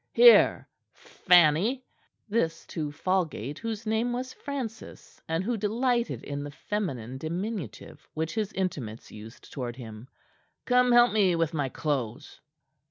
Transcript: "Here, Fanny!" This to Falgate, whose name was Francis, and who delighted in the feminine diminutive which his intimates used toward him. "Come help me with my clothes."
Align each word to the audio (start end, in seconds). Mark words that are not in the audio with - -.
"Here, 0.13 0.67
Fanny!" 0.93 1.83
This 2.27 2.65
to 2.73 2.91
Falgate, 2.91 3.59
whose 3.59 3.85
name 3.85 4.13
was 4.13 4.33
Francis, 4.33 5.21
and 5.27 5.43
who 5.43 5.55
delighted 5.57 6.23
in 6.23 6.43
the 6.43 6.49
feminine 6.49 7.19
diminutive 7.19 8.07
which 8.15 8.33
his 8.33 8.51
intimates 8.53 9.11
used 9.11 9.51
toward 9.53 9.75
him. 9.75 10.07
"Come 10.65 10.91
help 10.91 11.11
me 11.13 11.35
with 11.35 11.53
my 11.53 11.69
clothes." 11.69 12.41